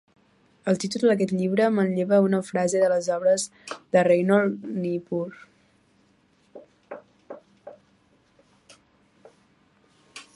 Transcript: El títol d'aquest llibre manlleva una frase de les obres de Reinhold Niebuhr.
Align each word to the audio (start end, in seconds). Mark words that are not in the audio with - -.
El 0.71 0.77
títol 0.83 1.03
d'aquest 1.09 1.33
llibre 1.41 1.67
manlleva 1.79 2.21
una 2.27 2.39
frase 2.47 2.81
de 2.83 2.87
les 2.93 3.09
obres 3.17 3.45
de 3.95 4.03
Reinhold 4.07 4.65
Niebuhr. 4.85 5.29